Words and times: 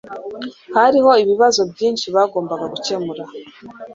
Hariho 0.75 1.11
ibibazo 1.23 1.61
byinshi 1.71 2.05
bagomba 2.15 2.53
gukemura 2.71 3.23